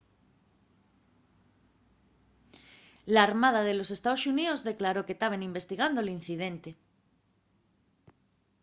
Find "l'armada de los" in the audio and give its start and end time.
3.13-3.91